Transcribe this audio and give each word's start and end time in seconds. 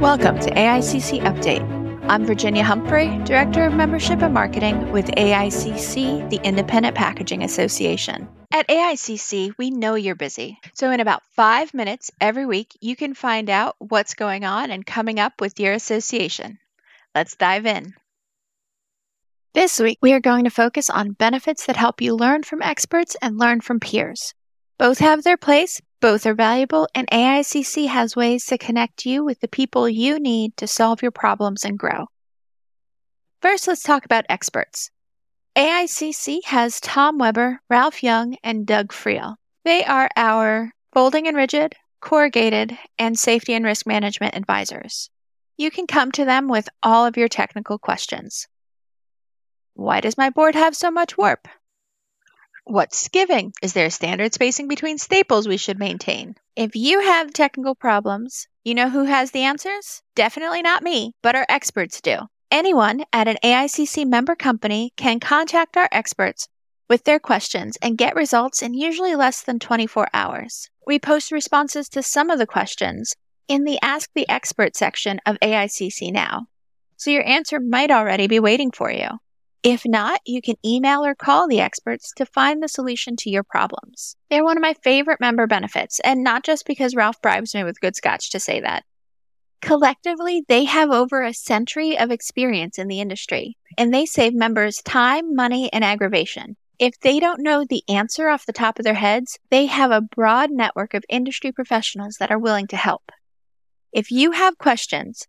Welcome 0.00 0.38
to 0.38 0.50
AICC 0.52 1.22
Update. 1.22 2.04
I'm 2.08 2.24
Virginia 2.24 2.62
Humphrey, 2.62 3.18
Director 3.24 3.66
of 3.66 3.74
Membership 3.74 4.22
and 4.22 4.32
Marketing 4.32 4.92
with 4.92 5.06
AICC, 5.06 6.30
the 6.30 6.40
Independent 6.44 6.94
Packaging 6.94 7.42
Association. 7.42 8.28
At 8.52 8.68
AICC, 8.68 9.54
we 9.58 9.70
know 9.70 9.96
you're 9.96 10.14
busy. 10.14 10.60
So, 10.74 10.92
in 10.92 11.00
about 11.00 11.24
five 11.34 11.74
minutes 11.74 12.12
every 12.20 12.46
week, 12.46 12.78
you 12.80 12.94
can 12.94 13.12
find 13.12 13.50
out 13.50 13.74
what's 13.80 14.14
going 14.14 14.44
on 14.44 14.70
and 14.70 14.86
coming 14.86 15.18
up 15.18 15.40
with 15.40 15.58
your 15.58 15.72
association. 15.72 16.60
Let's 17.12 17.34
dive 17.34 17.66
in. 17.66 17.94
This 19.52 19.80
week, 19.80 19.98
we 20.00 20.12
are 20.12 20.20
going 20.20 20.44
to 20.44 20.50
focus 20.50 20.90
on 20.90 21.10
benefits 21.10 21.66
that 21.66 21.74
help 21.74 22.00
you 22.00 22.14
learn 22.14 22.44
from 22.44 22.62
experts 22.62 23.16
and 23.20 23.36
learn 23.36 23.60
from 23.62 23.80
peers. 23.80 24.32
Both 24.78 25.00
have 25.00 25.24
their 25.24 25.36
place, 25.36 25.80
both 26.00 26.26
are 26.26 26.34
valuable, 26.34 26.88
and 26.94 27.08
AICC 27.08 27.88
has 27.88 28.16
ways 28.16 28.46
to 28.46 28.58
connect 28.58 29.04
you 29.04 29.24
with 29.24 29.40
the 29.40 29.48
people 29.48 29.88
you 29.88 30.18
need 30.18 30.56
to 30.56 30.66
solve 30.66 31.02
your 31.02 31.10
problems 31.10 31.64
and 31.64 31.78
grow. 31.78 32.06
First, 33.42 33.68
let's 33.68 33.82
talk 33.82 34.04
about 34.04 34.26
experts. 34.28 34.90
AICC 35.56 36.44
has 36.44 36.80
Tom 36.80 37.18
Weber, 37.18 37.60
Ralph 37.68 38.02
Young, 38.02 38.36
and 38.42 38.66
Doug 38.66 38.92
Friel. 38.92 39.36
They 39.64 39.84
are 39.84 40.08
our 40.16 40.72
folding 40.92 41.26
and 41.26 41.36
rigid, 41.36 41.74
corrugated, 42.00 42.78
and 42.98 43.18
safety 43.18 43.54
and 43.54 43.64
risk 43.64 43.86
management 43.86 44.36
advisors. 44.36 45.10
You 45.56 45.70
can 45.70 45.86
come 45.86 46.12
to 46.12 46.24
them 46.24 46.48
with 46.48 46.68
all 46.82 47.06
of 47.06 47.16
your 47.16 47.28
technical 47.28 47.78
questions. 47.78 48.46
Why 49.74 50.00
does 50.00 50.16
my 50.16 50.30
board 50.30 50.54
have 50.54 50.76
so 50.76 50.90
much 50.90 51.18
warp? 51.18 51.48
What's 52.70 53.08
giving? 53.08 53.54
Is 53.62 53.72
there 53.72 53.86
a 53.86 53.90
standard 53.90 54.34
spacing 54.34 54.68
between 54.68 54.98
staples 54.98 55.48
we 55.48 55.56
should 55.56 55.78
maintain? 55.78 56.34
If 56.54 56.76
you 56.76 57.00
have 57.00 57.32
technical 57.32 57.74
problems, 57.74 58.46
you 58.62 58.74
know 58.74 58.90
who 58.90 59.04
has 59.04 59.30
the 59.30 59.44
answers? 59.44 60.02
Definitely 60.14 60.60
not 60.60 60.82
me, 60.82 61.14
but 61.22 61.34
our 61.34 61.46
experts 61.48 62.02
do. 62.02 62.18
Anyone 62.50 63.06
at 63.10 63.26
an 63.26 63.38
AICC 63.42 64.06
member 64.06 64.36
company 64.36 64.92
can 64.98 65.18
contact 65.18 65.78
our 65.78 65.88
experts 65.90 66.46
with 66.90 67.04
their 67.04 67.18
questions 67.18 67.78
and 67.80 67.96
get 67.96 68.14
results 68.14 68.60
in 68.60 68.74
usually 68.74 69.16
less 69.16 69.40
than 69.40 69.58
24 69.58 70.08
hours. 70.12 70.68
We 70.86 70.98
post 70.98 71.32
responses 71.32 71.88
to 71.88 72.02
some 72.02 72.28
of 72.28 72.38
the 72.38 72.46
questions 72.46 73.14
in 73.48 73.64
the 73.64 73.78
Ask 73.80 74.10
the 74.14 74.28
Expert 74.28 74.76
section 74.76 75.20
of 75.24 75.40
AICC 75.40 76.12
Now, 76.12 76.48
so 76.98 77.10
your 77.10 77.24
answer 77.24 77.60
might 77.60 77.90
already 77.90 78.26
be 78.26 78.40
waiting 78.40 78.72
for 78.72 78.92
you. 78.92 79.08
If 79.62 79.84
not, 79.84 80.20
you 80.24 80.40
can 80.40 80.54
email 80.64 81.04
or 81.04 81.14
call 81.14 81.48
the 81.48 81.60
experts 81.60 82.12
to 82.16 82.26
find 82.26 82.62
the 82.62 82.68
solution 82.68 83.16
to 83.16 83.30
your 83.30 83.42
problems. 83.42 84.14
They're 84.30 84.44
one 84.44 84.56
of 84.56 84.62
my 84.62 84.74
favorite 84.84 85.20
member 85.20 85.46
benefits, 85.46 86.00
and 86.00 86.22
not 86.22 86.44
just 86.44 86.64
because 86.64 86.94
Ralph 86.94 87.20
bribes 87.20 87.54
me 87.54 87.64
with 87.64 87.80
good 87.80 87.96
scotch 87.96 88.30
to 88.30 88.40
say 88.40 88.60
that. 88.60 88.84
Collectively, 89.60 90.44
they 90.46 90.64
have 90.64 90.90
over 90.90 91.22
a 91.22 91.34
century 91.34 91.98
of 91.98 92.12
experience 92.12 92.78
in 92.78 92.86
the 92.86 93.00
industry, 93.00 93.56
and 93.76 93.92
they 93.92 94.06
save 94.06 94.32
members 94.32 94.80
time, 94.82 95.34
money, 95.34 95.72
and 95.72 95.82
aggravation. 95.82 96.56
If 96.78 97.00
they 97.00 97.18
don't 97.18 97.42
know 97.42 97.64
the 97.64 97.82
answer 97.88 98.28
off 98.28 98.46
the 98.46 98.52
top 98.52 98.78
of 98.78 98.84
their 98.84 98.94
heads, 98.94 99.40
they 99.50 99.66
have 99.66 99.90
a 99.90 100.00
broad 100.00 100.52
network 100.52 100.94
of 100.94 101.04
industry 101.08 101.50
professionals 101.50 102.18
that 102.20 102.30
are 102.30 102.38
willing 102.38 102.68
to 102.68 102.76
help. 102.76 103.10
If 103.92 104.12
you 104.12 104.30
have 104.30 104.58
questions, 104.58 105.26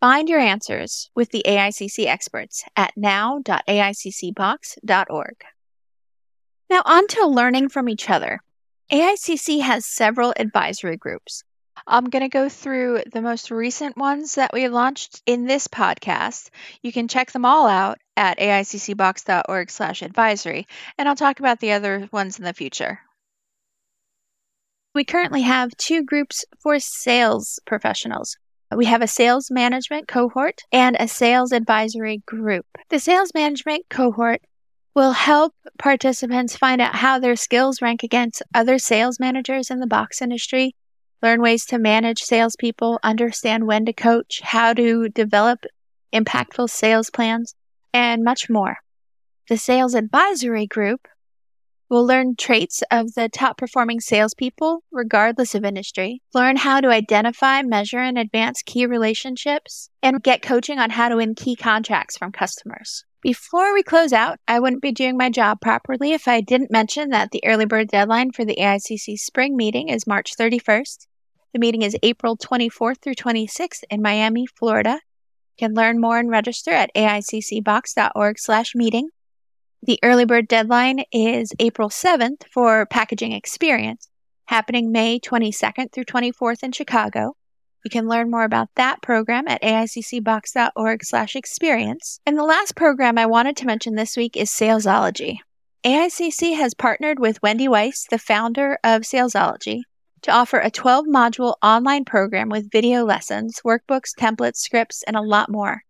Find 0.00 0.28
your 0.28 0.40
answers 0.40 1.10
with 1.14 1.30
the 1.30 1.44
AICC 1.46 2.06
experts 2.06 2.64
at 2.76 2.92
now.aiccbox.org. 2.96 5.36
Now, 6.68 6.82
on 6.84 7.06
to 7.08 7.26
learning 7.26 7.70
from 7.70 7.88
each 7.88 8.10
other. 8.10 8.40
AICC 8.92 9.62
has 9.62 9.86
several 9.86 10.34
advisory 10.36 10.96
groups. 10.96 11.42
I'm 11.86 12.04
going 12.04 12.22
to 12.22 12.28
go 12.28 12.48
through 12.48 13.02
the 13.12 13.20
most 13.22 13.50
recent 13.50 13.96
ones 13.96 14.34
that 14.34 14.52
we 14.52 14.68
launched 14.68 15.22
in 15.26 15.46
this 15.46 15.68
podcast. 15.68 16.50
You 16.82 16.92
can 16.92 17.08
check 17.08 17.32
them 17.32 17.44
all 17.44 17.66
out 17.66 17.98
at 18.16 18.38
aiccbox.org/advisory, 18.38 20.66
and 20.98 21.08
I'll 21.08 21.16
talk 21.16 21.40
about 21.40 21.60
the 21.60 21.72
other 21.72 22.08
ones 22.12 22.38
in 22.38 22.44
the 22.44 22.52
future. 22.52 23.00
We 24.94 25.04
currently 25.04 25.42
have 25.42 25.76
two 25.76 26.04
groups 26.04 26.44
for 26.58 26.78
sales 26.80 27.60
professionals. 27.66 28.38
We 28.74 28.86
have 28.86 29.02
a 29.02 29.06
sales 29.06 29.50
management 29.50 30.08
cohort 30.08 30.62
and 30.72 30.96
a 30.98 31.06
sales 31.06 31.52
advisory 31.52 32.22
group. 32.26 32.66
The 32.88 32.98
sales 32.98 33.32
management 33.34 33.86
cohort 33.88 34.42
will 34.94 35.12
help 35.12 35.54
participants 35.78 36.56
find 36.56 36.80
out 36.80 36.96
how 36.96 37.18
their 37.18 37.36
skills 37.36 37.80
rank 37.80 38.02
against 38.02 38.42
other 38.54 38.78
sales 38.78 39.20
managers 39.20 39.70
in 39.70 39.78
the 39.78 39.86
box 39.86 40.20
industry, 40.20 40.74
learn 41.22 41.42
ways 41.42 41.64
to 41.66 41.78
manage 41.78 42.22
salespeople, 42.22 42.98
understand 43.02 43.66
when 43.66 43.84
to 43.86 43.92
coach, 43.92 44.40
how 44.42 44.72
to 44.72 45.08
develop 45.10 45.64
impactful 46.12 46.70
sales 46.70 47.10
plans, 47.10 47.54
and 47.92 48.24
much 48.24 48.50
more. 48.50 48.78
The 49.48 49.58
sales 49.58 49.94
advisory 49.94 50.66
group 50.66 51.06
We'll 51.88 52.04
learn 52.04 52.34
traits 52.34 52.82
of 52.90 53.14
the 53.14 53.28
top 53.28 53.58
performing 53.58 54.00
salespeople, 54.00 54.82
regardless 54.90 55.54
of 55.54 55.64
industry, 55.64 56.20
learn 56.34 56.56
how 56.56 56.80
to 56.80 56.88
identify, 56.88 57.62
measure, 57.62 58.00
and 58.00 58.18
advance 58.18 58.60
key 58.62 58.86
relationships, 58.86 59.88
and 60.02 60.20
get 60.20 60.42
coaching 60.42 60.80
on 60.80 60.90
how 60.90 61.08
to 61.08 61.14
win 61.16 61.36
key 61.36 61.54
contracts 61.54 62.18
from 62.18 62.32
customers. 62.32 63.04
Before 63.22 63.72
we 63.72 63.84
close 63.84 64.12
out, 64.12 64.40
I 64.48 64.58
wouldn't 64.58 64.82
be 64.82 64.90
doing 64.90 65.16
my 65.16 65.30
job 65.30 65.60
properly 65.60 66.12
if 66.12 66.26
I 66.26 66.40
didn't 66.40 66.72
mention 66.72 67.10
that 67.10 67.30
the 67.30 67.44
early 67.44 67.66
bird 67.66 67.86
deadline 67.88 68.32
for 68.32 68.44
the 68.44 68.56
AICC 68.56 69.16
spring 69.18 69.56
meeting 69.56 69.88
is 69.88 70.08
March 70.08 70.36
31st. 70.36 71.06
The 71.52 71.60
meeting 71.60 71.82
is 71.82 71.96
April 72.02 72.36
24th 72.36 73.00
through 73.00 73.14
26th 73.14 73.84
in 73.90 74.02
Miami, 74.02 74.44
Florida. 74.46 74.98
You 75.56 75.68
can 75.68 75.74
learn 75.74 76.00
more 76.00 76.18
and 76.18 76.30
register 76.30 76.72
at 76.72 76.90
aiccbox.org/meeting. 76.96 79.08
The 79.82 79.98
early 80.02 80.24
bird 80.24 80.48
deadline 80.48 81.04
is 81.12 81.52
April 81.58 81.90
7th 81.90 82.44
for 82.50 82.86
Packaging 82.86 83.38
Xperience, 83.40 84.08
happening 84.46 84.90
May 84.90 85.20
22nd 85.20 85.92
through 85.92 86.06
24th 86.06 86.62
in 86.62 86.72
Chicago. 86.72 87.36
You 87.84 87.90
can 87.90 88.08
learn 88.08 88.30
more 88.30 88.44
about 88.44 88.70
that 88.76 89.02
program 89.02 89.46
at 89.46 89.60
aiccbox.org/experience. 89.62 92.20
And 92.26 92.38
the 92.38 92.42
last 92.42 92.74
program 92.74 93.18
I 93.18 93.26
wanted 93.26 93.58
to 93.58 93.66
mention 93.66 93.94
this 93.94 94.16
week 94.16 94.34
is 94.36 94.50
Salesology. 94.50 95.36
AICC 95.84 96.56
has 96.56 96.72
partnered 96.74 97.20
with 97.20 97.42
Wendy 97.42 97.68
Weiss, 97.68 98.06
the 98.10 98.18
founder 98.18 98.78
of 98.82 99.02
Salesology, 99.02 99.82
to 100.22 100.32
offer 100.32 100.58
a 100.58 100.70
12 100.70 101.06
module 101.06 101.54
online 101.62 102.04
program 102.04 102.48
with 102.48 102.72
video 102.72 103.04
lessons, 103.04 103.60
workbooks, 103.64 104.10
templates, 104.18 104.56
scripts, 104.56 105.04
and 105.04 105.14
a 105.14 105.22
lot 105.22 105.48
more. 105.48 105.82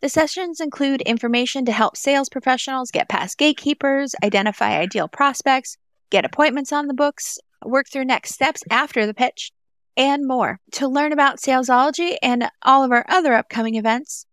The 0.00 0.08
sessions 0.08 0.60
include 0.60 1.00
information 1.00 1.64
to 1.64 1.72
help 1.72 1.96
sales 1.96 2.28
professionals 2.28 2.92
get 2.92 3.08
past 3.08 3.36
gatekeepers, 3.36 4.14
identify 4.22 4.78
ideal 4.78 5.08
prospects, 5.08 5.76
get 6.10 6.24
appointments 6.24 6.72
on 6.72 6.86
the 6.86 6.94
books, 6.94 7.40
work 7.64 7.88
through 7.88 8.04
next 8.04 8.32
steps 8.32 8.62
after 8.70 9.06
the 9.06 9.14
pitch, 9.14 9.50
and 9.96 10.24
more. 10.24 10.60
To 10.72 10.86
learn 10.86 11.12
about 11.12 11.38
Salesology 11.38 12.16
and 12.22 12.48
all 12.62 12.84
of 12.84 12.92
our 12.92 13.04
other 13.08 13.34
upcoming 13.34 13.74
events, 13.74 14.24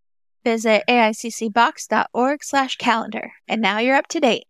visit 0.44 0.84
aiccbox.org/calendar. 0.88 3.32
And 3.48 3.60
now 3.60 3.80
you're 3.80 3.96
up 3.96 4.06
to 4.10 4.20
date. 4.20 4.46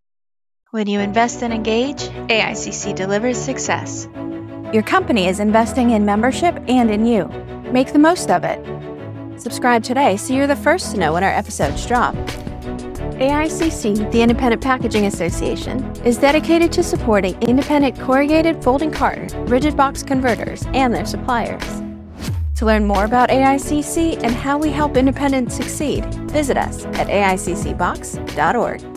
When 0.72 0.88
you 0.88 1.00
invest 1.00 1.42
and 1.42 1.54
engage, 1.54 2.10
AICC 2.28 2.94
delivers 2.94 3.38
success. 3.38 4.10
Your 4.74 4.84
company 4.84 5.30
is 5.30 5.40
investing 5.40 5.92
in 5.92 6.04
membership 6.04 6.62
and 6.68 6.92
in 6.92 7.06
you. 7.06 7.30
Make 7.72 7.94
the 7.94 8.00
most 8.00 8.30
of 8.30 8.44
it. 8.44 8.60
Subscribe 9.38 9.84
today 9.84 10.18
so 10.18 10.34
you're 10.34 10.48
the 10.48 10.56
first 10.56 10.92
to 10.92 10.98
know 11.00 11.14
when 11.14 11.24
our 11.24 11.30
episodes 11.30 11.86
drop. 11.86 12.16
AICC, 13.16 14.12
the 14.12 14.22
Independent 14.22 14.62
Packaging 14.62 15.06
Association, 15.06 15.84
is 16.04 16.18
dedicated 16.18 16.72
to 16.74 16.84
supporting 16.84 17.42
independent 17.42 18.00
corrugated 18.00 18.64
folding 18.64 18.92
carton, 18.92 19.46
rigid 19.46 19.78
box 19.78 20.04
converters, 20.04 20.66
and 20.74 20.94
their 20.94 21.06
suppliers. 21.06 21.64
To 22.56 22.66
learn 22.66 22.86
more 22.86 23.06
about 23.06 23.30
AICC 23.30 24.24
and 24.24 24.34
how 24.34 24.58
we 24.58 24.70
help 24.70 24.98
independents 24.98 25.56
succeed, 25.56 26.06
visit 26.32 26.58
us 26.58 26.86
at 26.86 27.08
aiccbox.org. 27.08 28.95